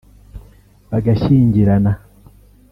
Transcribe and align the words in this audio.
bagashyingirana 0.89 1.91